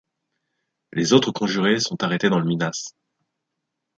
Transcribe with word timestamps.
Les 0.93 1.13
autres 1.13 1.29
conjurés 1.31 1.77
sont 1.79 2.01
arrêtés 2.03 2.29
dans 2.31 2.39
le 2.39 2.45
Minas. 2.47 2.95